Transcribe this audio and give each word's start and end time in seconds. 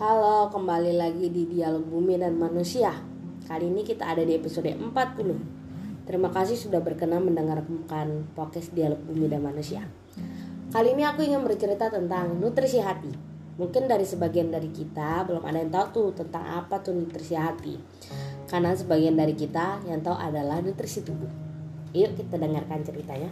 Halo, 0.00 0.48
kembali 0.48 0.96
lagi 0.96 1.28
di 1.28 1.44
Dialog 1.44 1.84
Bumi 1.84 2.16
dan 2.16 2.40
Manusia. 2.40 2.88
Kali 3.44 3.68
ini 3.68 3.84
kita 3.84 4.08
ada 4.08 4.24
di 4.24 4.32
episode 4.32 4.72
40. 4.72 4.88
Terima 6.08 6.32
kasih 6.32 6.56
sudah 6.56 6.80
berkenan 6.80 7.20
mendengarkan 7.20 8.24
podcast 8.32 8.72
Dialog 8.72 8.96
Bumi 9.04 9.28
dan 9.28 9.44
Manusia. 9.44 9.84
Kali 10.72 10.96
ini 10.96 11.04
aku 11.04 11.20
ingin 11.20 11.44
bercerita 11.44 11.92
tentang 11.92 12.32
nutrisi 12.40 12.80
hati. 12.80 13.12
Mungkin 13.60 13.92
dari 13.92 14.08
sebagian 14.08 14.48
dari 14.48 14.72
kita 14.72 15.28
belum 15.28 15.44
ada 15.44 15.60
yang 15.60 15.68
tahu 15.68 15.86
tuh 15.92 16.24
tentang 16.24 16.48
apa 16.48 16.80
tuh 16.80 16.96
nutrisi 16.96 17.36
hati. 17.36 17.76
Karena 18.48 18.72
sebagian 18.72 19.20
dari 19.20 19.36
kita 19.36 19.84
yang 19.84 20.00
tahu 20.00 20.16
adalah 20.16 20.64
nutrisi 20.64 21.04
tubuh. 21.04 21.28
Yuk 21.92 22.16
kita 22.16 22.40
dengarkan 22.40 22.80
ceritanya. 22.88 23.28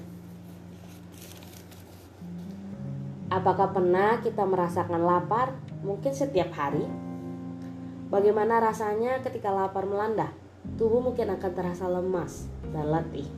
Apakah 3.29 3.77
pernah 3.77 4.25
kita 4.25 4.41
merasakan 4.49 5.05
lapar 5.05 5.53
mungkin 5.85 6.17
setiap 6.17 6.49
hari? 6.57 6.81
Bagaimana 8.09 8.57
rasanya 8.57 9.21
ketika 9.21 9.53
lapar 9.53 9.85
melanda? 9.85 10.33
Tubuh 10.81 11.05
mungkin 11.05 11.37
akan 11.37 11.53
terasa 11.53 11.85
lemas 11.93 12.49
dan 12.73 12.89
letih. 12.89 13.29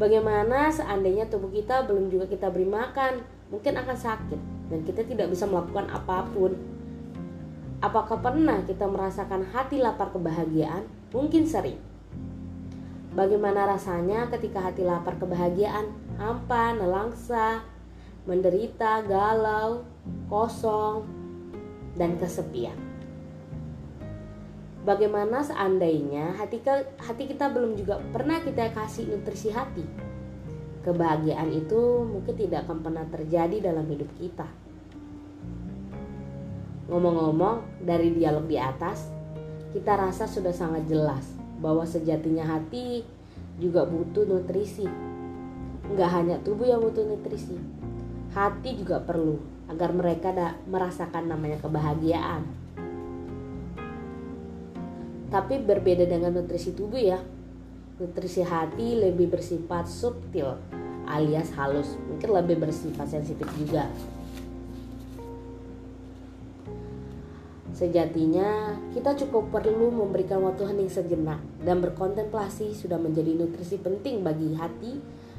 Bagaimana 0.00 0.72
seandainya 0.72 1.28
tubuh 1.28 1.52
kita 1.52 1.84
belum 1.84 2.08
juga 2.08 2.32
kita 2.32 2.48
beri 2.48 2.64
makan, 2.64 3.20
mungkin 3.52 3.76
akan 3.76 3.92
sakit 3.92 4.40
dan 4.72 4.80
kita 4.88 5.04
tidak 5.04 5.36
bisa 5.36 5.44
melakukan 5.44 5.84
apa 5.92 6.24
pun. 6.32 6.56
Apakah 7.84 8.24
pernah 8.24 8.64
kita 8.64 8.88
merasakan 8.88 9.52
hati 9.52 9.84
lapar 9.84 10.16
kebahagiaan? 10.16 10.88
Mungkin 11.12 11.44
sering. 11.44 11.76
Bagaimana 13.12 13.68
rasanya 13.68 14.32
ketika 14.32 14.64
hati 14.64 14.80
lapar 14.80 15.20
kebahagiaan, 15.20 15.92
hampa, 16.16 16.72
nelangsa, 16.72 17.67
menderita, 18.28 19.00
galau, 19.08 19.88
kosong, 20.28 21.08
dan 21.96 22.20
kesepian. 22.20 22.76
Bagaimana 24.84 25.40
seandainya 25.40 26.36
hati, 26.36 27.24
kita 27.24 27.48
belum 27.48 27.72
juga 27.80 28.04
pernah 28.12 28.44
kita 28.44 28.68
kasih 28.76 29.08
nutrisi 29.08 29.48
hati? 29.48 29.84
Kebahagiaan 30.84 31.52
itu 31.52 32.04
mungkin 32.04 32.36
tidak 32.36 32.68
akan 32.68 32.84
pernah 32.84 33.04
terjadi 33.08 33.72
dalam 33.72 33.88
hidup 33.88 34.08
kita. 34.20 34.48
Ngomong-ngomong, 36.88 37.84
dari 37.84 38.12
dialog 38.16 38.48
di 38.48 38.56
atas, 38.56 39.08
kita 39.76 39.96
rasa 39.96 40.24
sudah 40.24 40.52
sangat 40.52 40.88
jelas 40.88 41.24
bahwa 41.60 41.84
sejatinya 41.84 42.48
hati 42.48 43.04
juga 43.60 43.84
butuh 43.84 44.24
nutrisi. 44.24 44.88
Nggak 45.92 46.10
hanya 46.16 46.36
tubuh 46.40 46.64
yang 46.64 46.80
butuh 46.80 47.04
nutrisi, 47.04 47.60
hati 48.32 48.76
juga 48.76 49.00
perlu 49.00 49.40
agar 49.68 49.92
mereka 49.92 50.32
merasakan 50.68 51.28
namanya 51.28 51.60
kebahagiaan. 51.60 52.44
Tapi 55.28 55.60
berbeda 55.60 56.08
dengan 56.08 56.32
nutrisi 56.32 56.72
tubuh 56.72 57.00
ya. 57.00 57.20
Nutrisi 58.00 58.40
hati 58.40 58.96
lebih 58.96 59.28
bersifat 59.28 59.84
subtil 59.88 60.56
alias 61.08 61.52
halus, 61.56 61.96
mungkin 62.04 62.36
lebih 62.36 62.60
bersifat 62.60 63.08
sensitif 63.08 63.48
juga. 63.56 63.88
Sejatinya, 67.72 68.74
kita 68.90 69.14
cukup 69.24 69.54
perlu 69.54 69.88
memberikan 69.88 70.42
waktu 70.42 70.66
hening 70.68 70.90
sejenak 70.90 71.38
dan 71.62 71.78
berkontemplasi 71.78 72.74
sudah 72.74 72.98
menjadi 72.98 73.38
nutrisi 73.38 73.78
penting 73.78 74.20
bagi 74.20 74.52
hati 74.58 74.98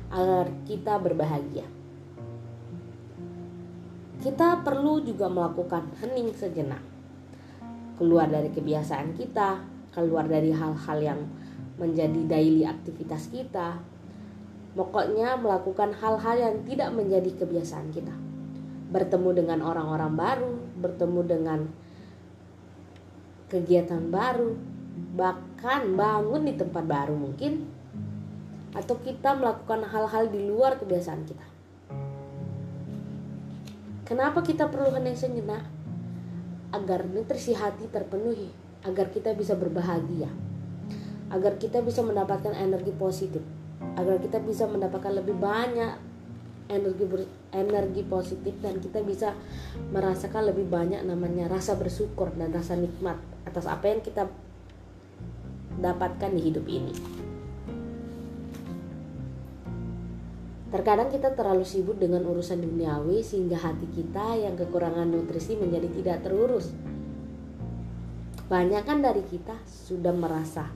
agar 0.10 0.48
kita 0.66 0.98
berbahagia 1.04 1.79
kita 4.20 4.68
perlu 4.68 5.00
juga 5.00 5.32
melakukan 5.32 5.88
hening 6.04 6.36
sejenak. 6.36 6.84
Keluar 7.96 8.28
dari 8.28 8.52
kebiasaan 8.52 9.16
kita, 9.16 9.64
keluar 9.96 10.28
dari 10.28 10.52
hal-hal 10.52 11.00
yang 11.00 11.20
menjadi 11.80 12.28
daily 12.28 12.68
aktivitas 12.68 13.32
kita. 13.32 13.80
Pokoknya 14.76 15.40
melakukan 15.40 15.96
hal-hal 15.96 16.36
yang 16.36 16.56
tidak 16.68 16.92
menjadi 16.92 17.32
kebiasaan 17.44 17.92
kita. 17.96 18.16
Bertemu 18.92 19.30
dengan 19.44 19.60
orang-orang 19.64 20.14
baru, 20.16 20.54
bertemu 20.80 21.22
dengan 21.24 21.60
kegiatan 23.48 24.04
baru, 24.12 24.56
bahkan 25.16 25.96
bangun 25.96 26.44
di 26.44 26.54
tempat 26.60 26.84
baru 26.86 27.16
mungkin 27.16 27.66
atau 28.70 28.96
kita 29.02 29.34
melakukan 29.34 29.82
hal-hal 29.90 30.30
di 30.30 30.46
luar 30.46 30.78
kebiasaan 30.78 31.26
kita. 31.26 31.59
Kenapa 34.10 34.42
kita 34.42 34.74
perlu 34.74 34.90
hening 34.90 35.14
sejenak? 35.14 35.70
Agar 36.74 37.06
nutrisi 37.06 37.54
hati 37.54 37.86
terpenuhi, 37.94 38.50
agar 38.82 39.14
kita 39.14 39.38
bisa 39.38 39.54
berbahagia, 39.54 40.34
agar 41.30 41.62
kita 41.62 41.86
bisa 41.86 42.02
mendapatkan 42.02 42.58
energi 42.58 42.90
positif, 42.98 43.46
agar 43.94 44.18
kita 44.18 44.42
bisa 44.42 44.66
mendapatkan 44.66 45.14
lebih 45.14 45.38
banyak 45.38 45.94
energi 46.74 47.06
energi 47.54 48.02
positif 48.02 48.58
dan 48.66 48.82
kita 48.82 49.06
bisa 49.06 49.38
merasakan 49.94 50.50
lebih 50.50 50.66
banyak 50.66 51.06
namanya 51.06 51.46
rasa 51.46 51.78
bersyukur 51.78 52.34
dan 52.34 52.50
rasa 52.50 52.74
nikmat 52.74 53.22
atas 53.46 53.70
apa 53.70 53.94
yang 53.94 54.02
kita 54.02 54.26
dapatkan 55.78 56.34
di 56.34 56.42
hidup 56.50 56.66
ini. 56.66 57.29
Terkadang 60.70 61.10
kita 61.10 61.34
terlalu 61.34 61.66
sibuk 61.66 61.98
dengan 61.98 62.22
urusan 62.30 62.62
duniawi 62.62 63.26
sehingga 63.26 63.58
hati 63.58 63.90
kita 63.90 64.38
yang 64.38 64.54
kekurangan 64.54 65.10
nutrisi 65.10 65.58
menjadi 65.58 65.90
tidak 65.90 66.18
terurus. 66.22 66.70
Banyak 68.46 68.86
kan 68.86 69.02
dari 69.02 69.26
kita 69.26 69.58
sudah 69.66 70.14
merasa 70.14 70.70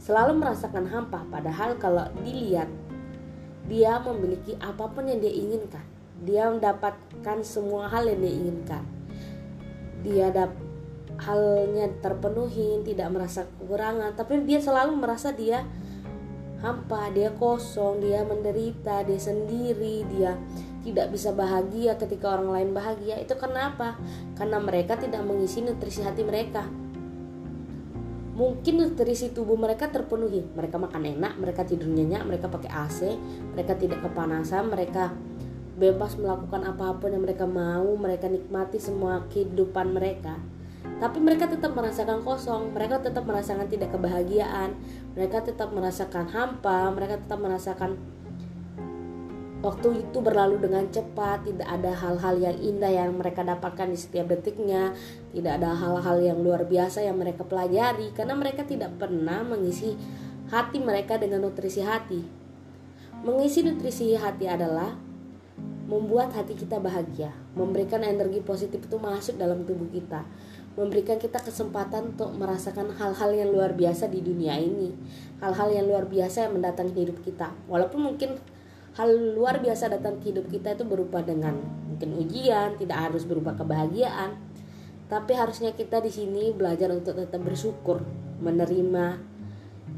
selalu 0.00 0.40
merasakan 0.40 0.88
hampa 0.90 1.22
padahal 1.28 1.76
kalau 1.76 2.08
dilihat 2.24 2.66
dia 3.70 4.02
memiliki 4.02 4.58
apa 4.58 4.90
pun 4.90 5.06
yang 5.06 5.22
dia 5.22 5.30
inginkan. 5.30 5.86
Dia 6.26 6.50
mendapatkan 6.50 7.38
semua 7.46 7.86
hal 7.86 8.10
yang 8.10 8.18
dia 8.18 8.34
inginkan. 8.34 8.82
Dia 10.02 10.26
dap 10.34 10.50
halnya 11.22 11.86
terpenuhi, 12.02 12.82
tidak 12.82 13.08
merasa 13.14 13.46
kekurangan, 13.46 14.16
tapi 14.16 14.42
dia 14.42 14.58
selalu 14.58 14.98
merasa 14.98 15.30
dia 15.30 15.62
hampa, 16.60 17.08
dia 17.12 17.32
kosong, 17.32 18.04
dia 18.04 18.20
menderita, 18.24 19.00
dia 19.04 19.16
sendiri, 19.16 20.04
dia 20.12 20.36
tidak 20.84 21.12
bisa 21.12 21.32
bahagia 21.32 21.96
ketika 21.96 22.36
orang 22.36 22.52
lain 22.52 22.70
bahagia. 22.76 23.16
Itu 23.20 23.36
kenapa? 23.36 23.96
Karena 24.36 24.60
mereka 24.60 24.96
tidak 24.96 25.24
mengisi 25.24 25.64
nutrisi 25.64 26.04
hati 26.04 26.24
mereka. 26.24 26.68
Mungkin 28.36 28.80
nutrisi 28.80 29.32
tubuh 29.36 29.56
mereka 29.56 29.92
terpenuhi. 29.92 30.40
Mereka 30.56 30.80
makan 30.80 31.02
enak, 31.16 31.36
mereka 31.36 31.64
tidur 31.64 31.88
nyenyak, 31.88 32.24
mereka 32.24 32.48
pakai 32.48 32.72
AC, 32.72 33.00
mereka 33.52 33.76
tidak 33.76 34.00
kepanasan, 34.00 34.72
mereka 34.72 35.12
bebas 35.76 36.16
melakukan 36.16 36.64
apa 36.64 36.96
pun 37.00 37.12
yang 37.12 37.24
mereka 37.24 37.48
mau, 37.48 37.96
mereka 37.96 38.28
nikmati 38.28 38.76
semua 38.76 39.24
kehidupan 39.32 39.96
mereka 39.96 40.36
tapi 41.00 41.18
mereka 41.18 41.48
tetap 41.48 41.72
merasakan 41.72 42.20
kosong 42.20 42.76
mereka 42.76 43.00
tetap 43.00 43.24
merasakan 43.24 43.66
tidak 43.66 43.90
kebahagiaan 43.90 44.76
mereka 45.16 45.40
tetap 45.40 45.72
merasakan 45.72 46.28
hampa 46.28 46.92
mereka 46.92 47.16
tetap 47.16 47.40
merasakan 47.40 47.96
waktu 49.60 50.04
itu 50.04 50.18
berlalu 50.20 50.60
dengan 50.60 50.88
cepat 50.88 51.44
tidak 51.44 51.68
ada 51.68 51.92
hal-hal 51.92 52.36
yang 52.36 52.56
indah 52.60 52.92
yang 52.92 53.16
mereka 53.16 53.44
dapatkan 53.44 53.92
di 53.92 53.98
setiap 53.98 54.28
detiknya 54.28 54.92
tidak 55.32 55.60
ada 55.60 55.76
hal-hal 55.76 56.16
yang 56.20 56.38
luar 56.40 56.64
biasa 56.68 57.04
yang 57.04 57.16
mereka 57.16 57.44
pelajari 57.44 58.12
karena 58.12 58.36
mereka 58.36 58.64
tidak 58.64 58.92
pernah 58.96 59.44
mengisi 59.44 59.96
hati 60.50 60.82
mereka 60.82 61.14
dengan 61.14 61.46
nutrisi 61.46 61.80
hati. 61.80 62.26
Mengisi 63.22 63.62
nutrisi 63.62 64.18
hati 64.18 64.50
adalah 64.50 64.98
membuat 65.90 66.30
hati 66.32 66.54
kita 66.54 66.78
bahagia 66.78 67.34
memberikan 67.58 67.98
energi 68.06 68.38
positif 68.46 68.78
itu 68.78 68.94
masuk 68.94 69.34
dalam 69.34 69.66
tubuh 69.66 69.90
kita 69.90 70.22
memberikan 70.78 71.18
kita 71.18 71.42
kesempatan 71.42 72.14
untuk 72.14 72.30
merasakan 72.38 72.94
hal-hal 72.94 73.30
yang 73.34 73.50
luar 73.50 73.74
biasa 73.74 74.06
di 74.06 74.22
dunia 74.22 74.54
ini. 74.54 74.94
Hal-hal 75.42 75.74
yang 75.74 75.90
luar 75.90 76.06
biasa 76.06 76.46
yang 76.46 76.54
mendatangi 76.54 76.94
hidup 76.94 77.18
kita. 77.26 77.50
Walaupun 77.66 78.14
mungkin 78.14 78.38
hal 78.94 79.10
luar 79.34 79.58
biasa 79.58 79.90
datang 79.90 80.22
ke 80.22 80.30
hidup 80.30 80.46
kita 80.46 80.78
itu 80.78 80.84
berupa 80.86 81.22
dengan 81.22 81.58
mungkin 81.90 82.14
ujian 82.22 82.78
tidak 82.78 83.10
harus 83.10 83.26
berupa 83.26 83.56
kebahagiaan. 83.58 84.38
Tapi 85.10 85.34
harusnya 85.34 85.74
kita 85.74 85.98
di 85.98 86.10
sini 86.14 86.54
belajar 86.54 86.94
untuk 86.94 87.18
tetap 87.18 87.42
bersyukur 87.42 88.06
menerima 88.38 89.18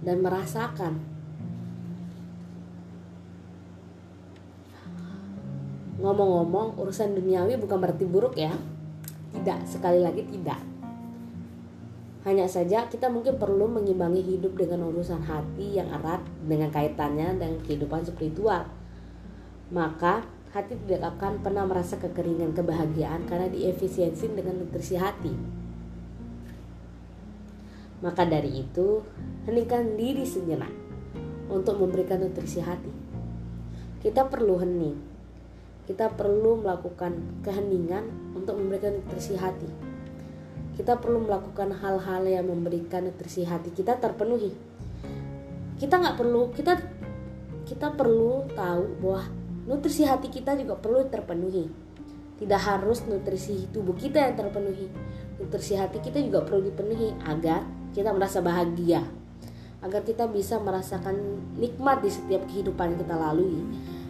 dan 0.01 0.17
merasakan. 0.25 1.05
Ngomong-ngomong 6.01 6.81
urusan 6.81 7.13
duniawi 7.13 7.61
bukan 7.61 7.79
berarti 7.79 8.09
buruk 8.09 8.35
ya 8.41 8.57
tidak, 9.33 9.65
sekali 9.65 10.01
lagi 10.05 10.23
tidak. 10.29 10.61
Hanya 12.23 12.47
saja 12.47 12.87
kita 12.87 13.11
mungkin 13.11 13.35
perlu 13.35 13.67
mengimbangi 13.67 14.23
hidup 14.23 14.55
dengan 14.55 14.87
urusan 14.95 15.27
hati 15.27 15.75
yang 15.75 15.91
erat 15.91 16.23
dengan 16.47 16.71
kaitannya 16.71 17.35
dengan 17.35 17.59
kehidupan 17.67 18.07
spiritual. 18.07 18.71
Maka 19.75 20.23
hati 20.55 20.79
tidak 20.87 21.19
akan 21.19 21.43
pernah 21.43 21.67
merasa 21.67 21.99
kekeringan 21.99 22.55
kebahagiaan 22.55 23.27
karena 23.27 23.51
diefisiensi 23.51 24.31
dengan 24.31 24.63
nutrisi 24.63 24.95
hati. 24.95 25.35
Maka 28.03 28.23
dari 28.27 28.63
itu, 28.63 29.03
heningkan 29.47 29.95
diri 29.99 30.27
sejenak 30.27 30.71
untuk 31.51 31.79
memberikan 31.79 32.23
nutrisi 32.23 32.63
hati. 32.63 32.91
Kita 34.03 34.27
perlu 34.27 34.59
hening. 34.59 35.12
Kita 35.83 36.15
perlu 36.15 36.63
melakukan 36.63 37.43
keheningan 37.43 38.35
untuk 38.39 38.55
memberikan 38.55 38.95
nutrisi 38.95 39.35
hati. 39.35 39.67
Kita 40.79 40.97
perlu 40.97 41.27
melakukan 41.27 41.75
hal-hal 41.75 42.23
yang 42.25 42.49
memberikan 42.49 43.05
nutrisi 43.05 43.43
hati 43.45 43.75
kita 43.75 43.99
terpenuhi. 43.99 44.55
Kita 45.77 45.99
nggak 45.99 46.17
perlu 46.17 46.55
kita 46.55 46.79
kita 47.67 47.93
perlu 47.95 48.47
tahu 48.55 48.85
bahwa 49.03 49.23
nutrisi 49.67 50.07
hati 50.07 50.31
kita 50.31 50.55
juga 50.55 50.79
perlu 50.79 51.07
terpenuhi. 51.11 51.67
Tidak 52.39 52.63
harus 52.63 53.07
nutrisi 53.07 53.71
tubuh 53.71 53.95
kita 53.95 54.19
yang 54.23 54.35
terpenuhi. 54.35 54.87
Nutrisi 55.39 55.75
hati 55.79 55.99
kita 55.99 56.19
juga 56.23 56.43
perlu 56.43 56.67
dipenuhi 56.67 57.15
agar 57.27 57.67
kita 57.95 58.11
merasa 58.15 58.39
bahagia. 58.39 59.03
Agar 59.83 60.07
kita 60.07 60.31
bisa 60.31 60.63
merasakan 60.63 61.43
nikmat 61.59 62.07
di 62.07 62.11
setiap 62.11 62.47
kehidupan 62.47 62.95
yang 62.95 62.99
kita 63.03 63.15
lalui. 63.19 63.63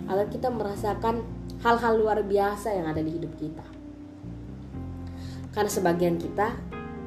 Agar 0.08 0.28
kita 0.28 0.48
merasakan 0.52 1.24
hal-hal 1.62 1.94
luar 1.94 2.18
biasa 2.26 2.74
yang 2.74 2.90
ada 2.90 2.98
di 2.98 3.14
hidup 3.14 3.32
kita. 3.38 3.62
Karena 5.54 5.70
sebagian 5.70 6.18
kita 6.18 6.58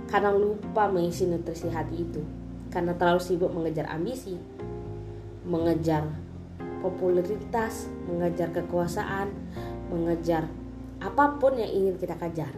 karena 0.07 0.31
lupa 0.31 0.87
mengisi 0.87 1.27
nutrisi 1.27 1.67
hati 1.67 1.95
itu. 1.99 2.23
Karena 2.71 2.95
terlalu 2.95 3.21
sibuk 3.23 3.51
mengejar 3.51 3.87
ambisi, 3.91 4.35
mengejar 5.43 6.07
popularitas, 6.79 7.87
mengejar 8.07 8.51
kekuasaan, 8.51 9.31
mengejar 9.91 10.47
apa 11.03 11.35
pun 11.35 11.59
yang 11.59 11.71
ingin 11.71 11.95
kita 11.99 12.15
kejar, 12.15 12.51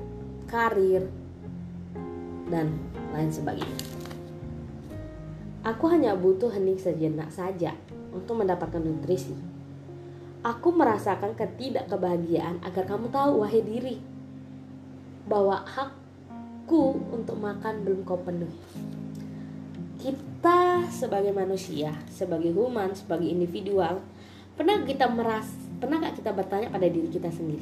karir, 0.46 1.10
dan 2.48 2.78
lain 3.12 3.32
sebagainya. 3.34 3.80
Aku 5.68 5.92
hanya 5.92 6.16
butuh 6.16 6.48
hening 6.54 6.80
sejenak 6.80 7.28
saja 7.34 7.76
untuk 8.16 8.40
mendapatkan 8.40 8.80
nutrisi. 8.80 9.47
Aku 10.46 10.70
merasakan 10.74 11.34
ketidakkebahagiaan 11.34 12.62
agar 12.62 12.84
kamu 12.86 13.10
tahu, 13.10 13.42
wahai 13.42 13.62
diri, 13.62 13.98
bahwa 15.26 15.62
hakku 15.66 17.02
untuk 17.10 17.38
makan 17.42 17.86
belum 17.86 18.06
kau 18.06 18.22
penuhi. 18.22 18.58
Kita 19.98 20.86
sebagai 20.94 21.34
manusia, 21.34 21.94
sebagai 22.08 22.54
human, 22.54 22.94
sebagai 22.94 23.26
individual, 23.26 24.02
Pernah 24.58 24.82
kita 24.90 25.06
meras, 25.06 25.54
pernah 25.78 26.02
gak 26.02 26.18
kita 26.18 26.34
bertanya 26.34 26.74
pada 26.74 26.90
diri 26.90 27.06
kita 27.14 27.30
sendiri? 27.30 27.62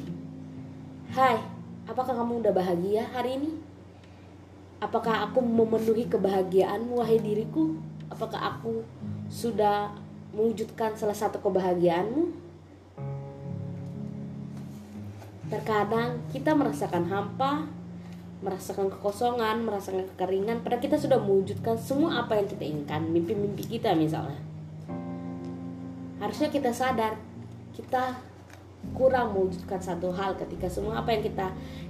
Hai, 1.12 1.36
apakah 1.84 2.16
kamu 2.16 2.40
udah 2.40 2.56
bahagia 2.56 3.04
hari 3.12 3.36
ini? 3.36 3.52
Apakah 4.80 5.28
aku 5.28 5.44
memenuhi 5.44 6.08
kebahagiaanmu 6.08 6.96
wahai 6.96 7.20
diriku? 7.20 7.76
Apakah 8.08 8.56
aku 8.56 8.80
sudah 9.28 9.92
mewujudkan 10.32 10.96
salah 10.96 11.12
satu 11.12 11.36
kebahagiaanmu? 11.44 12.45
Terkadang 15.46 16.26
kita 16.34 16.54
merasakan 16.58 17.06
hampa, 17.06 17.70
merasakan 18.42 18.90
kekosongan, 18.90 19.62
merasakan 19.62 20.04
kekeringan, 20.14 20.60
padahal 20.60 20.82
kita 20.82 20.98
sudah 20.98 21.18
mewujudkan 21.22 21.78
semua 21.78 22.26
apa 22.26 22.36
yang 22.36 22.48
kita 22.50 22.64
inginkan, 22.66 23.02
mimpi-mimpi 23.08 23.78
kita 23.78 23.94
misalnya 23.94 24.46
harusnya 26.20 26.48
kita 26.48 26.72
sadar 26.72 27.14
kita 27.76 28.16
kurang 28.96 29.34
mewujudkan 29.34 29.82
satu 29.82 30.14
hal 30.14 30.38
ketika 30.38 30.70
semua 30.70 31.02
apa 31.02 31.12
yang 31.12 31.22
kita 31.26 31.46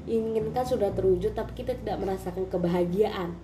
inginkan 0.08 0.64
sudah 0.64 0.90
terwujud 0.96 1.36
tapi 1.36 1.62
kita 1.62 1.76
tidak 1.78 2.02
merasakan 2.02 2.48
kebahagiaan 2.48 3.36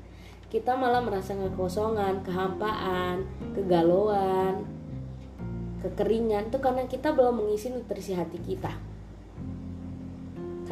kita 0.53 0.76
malah 0.76 1.00
merasakan 1.00 1.49
kekosongan, 1.56 2.20
kehampaan, 2.20 3.25
kegalauan, 3.56 4.69
kekeringan 5.81 6.53
itu 6.53 6.61
karena 6.61 6.85
kita 6.85 7.09
belum 7.17 7.41
mengisi 7.41 7.73
nutrisi 7.73 8.12
hati 8.12 8.37
kita. 8.37 8.92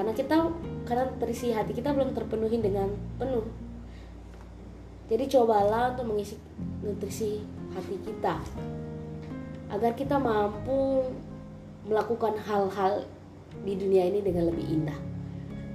Karena 0.00 0.16
kita 0.16 0.48
karena 0.88 1.12
nutrisi 1.12 1.52
hati 1.52 1.76
kita 1.76 1.92
belum 1.92 2.16
terpenuhi 2.16 2.56
dengan 2.56 2.88
penuh. 3.20 3.44
Jadi 5.12 5.28
cobalah 5.28 5.92
untuk 5.92 6.08
mengisi 6.08 6.40
nutrisi 6.80 7.44
hati 7.76 8.00
kita 8.00 8.40
agar 9.68 9.92
kita 9.92 10.16
mampu 10.16 11.04
melakukan 11.84 12.32
hal-hal 12.48 13.04
di 13.60 13.76
dunia 13.76 14.08
ini 14.08 14.24
dengan 14.24 14.48
lebih 14.48 14.66
indah, 14.72 14.96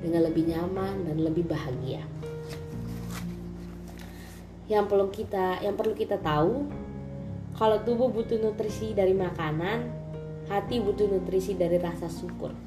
dengan 0.01 0.25
lebih 0.25 0.50
nyaman 0.50 1.06
dan 1.06 1.18
lebih 1.22 1.45
bahagia. 1.45 2.01
Yang 4.66 4.86
perlu 4.89 5.07
kita 5.13 5.62
yang 5.62 5.77
perlu 5.77 5.94
kita 5.94 6.18
tahu 6.18 6.66
kalau 7.62 7.77
tubuh 7.86 8.10
butuh 8.10 8.42
nutrisi 8.42 8.98
dari 8.98 9.13
makanan, 9.13 9.86
hati 10.50 10.81
butuh 10.81 11.13
nutrisi 11.13 11.54
dari 11.54 11.77
rasa 11.77 12.10
syukur. 12.10 12.64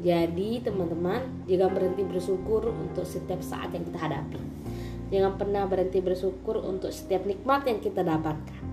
Jadi 0.00 0.64
teman-teman, 0.64 1.44
jangan 1.44 1.70
berhenti 1.76 2.02
bersyukur 2.08 2.72
untuk 2.72 3.04
setiap 3.04 3.44
saat 3.44 3.68
yang 3.76 3.84
kita 3.84 4.00
hadapi. 4.00 4.40
Jangan 5.12 5.36
pernah 5.36 5.68
berhenti 5.68 6.00
bersyukur 6.00 6.56
untuk 6.64 6.88
setiap 6.88 7.28
nikmat 7.28 7.68
yang 7.68 7.82
kita 7.82 8.00
dapatkan 8.00 8.70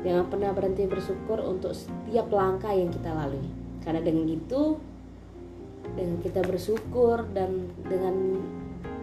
Jangan 0.00 0.32
pernah 0.32 0.50
berhenti 0.56 0.88
bersyukur 0.88 1.44
untuk 1.44 1.76
setiap 1.76 2.32
langkah 2.32 2.72
yang 2.72 2.88
kita 2.88 3.12
lalui. 3.12 3.44
Karena 3.84 4.00
dengan 4.00 4.32
itu, 4.32 4.80
dengan 5.92 6.16
kita 6.24 6.40
bersyukur 6.40 7.28
dan 7.36 7.68
dengan 7.84 8.40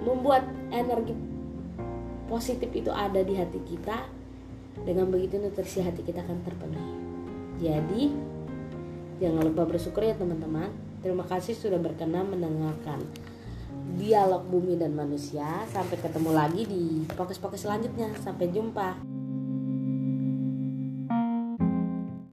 membuat 0.02 0.50
energi 0.74 1.14
positif 2.26 2.74
itu 2.74 2.90
ada 2.90 3.22
di 3.22 3.38
hati 3.38 3.62
kita, 3.62 4.10
dengan 4.82 5.10
begitu 5.14 5.38
nutrisi 5.38 5.86
hati 5.86 6.02
kita 6.02 6.26
akan 6.26 6.42
terpenuhi. 6.42 6.94
Jadi, 7.62 8.04
jangan 9.22 9.42
lupa 9.46 9.70
bersyukur 9.70 10.02
ya 10.02 10.18
teman-teman. 10.18 10.87
Terima 11.08 11.24
kasih 11.24 11.56
sudah 11.56 11.80
berkenan 11.80 12.28
mendengarkan 12.28 13.00
dialog 13.96 14.44
bumi 14.52 14.76
dan 14.76 14.92
manusia. 14.92 15.64
Sampai 15.72 15.96
ketemu 16.04 16.36
lagi 16.36 16.68
di 16.68 17.08
podcast-podcast 17.16 17.64
selanjutnya. 17.64 18.12
Sampai 18.20 18.52
jumpa. 18.52 19.07